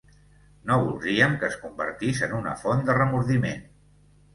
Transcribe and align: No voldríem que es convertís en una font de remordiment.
No 0.69 0.77
voldríem 0.83 1.37
que 1.45 1.51
es 1.55 1.59
convertís 1.67 2.25
en 2.31 2.37
una 2.41 2.59
font 2.67 2.87
de 2.91 3.01
remordiment. 3.05 3.67